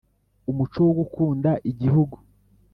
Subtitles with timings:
[0.49, 2.17] umuco wo gukunda Igihugu